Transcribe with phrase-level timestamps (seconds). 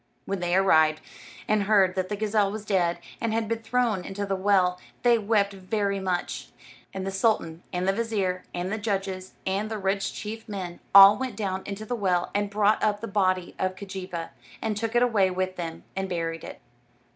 [0.25, 0.99] When they arrived,
[1.47, 5.19] and heard that the gazelle was dead and had been thrown into the well, they
[5.19, 6.49] wept very much;
[6.91, 11.17] and the sultan, and the vizir, and the judges, and the rich chief men, all
[11.19, 14.29] went down into the well and brought up the body of Keejeepaa,
[14.59, 16.61] and took it away with them and buried it.